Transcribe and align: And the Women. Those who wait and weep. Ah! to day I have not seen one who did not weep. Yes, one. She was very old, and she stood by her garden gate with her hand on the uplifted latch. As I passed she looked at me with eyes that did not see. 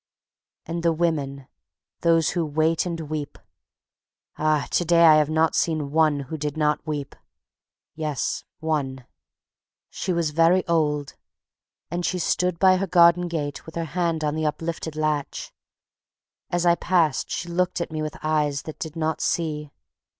And 0.65 0.81
the 0.81 0.91
Women. 0.93 1.47
Those 1.99 2.31
who 2.31 2.43
wait 2.43 2.87
and 2.87 2.99
weep. 3.01 3.37
Ah! 4.35 4.67
to 4.71 4.83
day 4.83 5.05
I 5.05 5.17
have 5.17 5.29
not 5.29 5.53
seen 5.53 5.91
one 5.91 6.21
who 6.21 6.39
did 6.39 6.57
not 6.57 6.87
weep. 6.87 7.15
Yes, 7.93 8.43
one. 8.59 9.05
She 9.91 10.11
was 10.11 10.31
very 10.31 10.65
old, 10.67 11.13
and 11.91 12.03
she 12.03 12.17
stood 12.17 12.57
by 12.57 12.77
her 12.77 12.87
garden 12.87 13.27
gate 13.27 13.67
with 13.67 13.75
her 13.75 13.85
hand 13.93 14.23
on 14.23 14.33
the 14.33 14.47
uplifted 14.47 14.95
latch. 14.95 15.53
As 16.49 16.65
I 16.65 16.73
passed 16.73 17.29
she 17.29 17.47
looked 17.49 17.79
at 17.79 17.91
me 17.91 18.01
with 18.01 18.17
eyes 18.23 18.63
that 18.63 18.79
did 18.79 18.95
not 18.95 19.21
see. 19.21 19.69